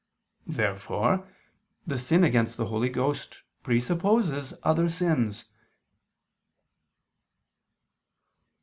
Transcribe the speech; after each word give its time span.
Therefore 0.47 1.27
the 1.85 1.99
sin 1.99 2.23
against 2.23 2.57
the 2.57 2.65
Holy 2.65 2.89
Ghost 2.89 3.43
presupposes 3.61 4.55
other 4.63 4.89
sins. 4.89 5.45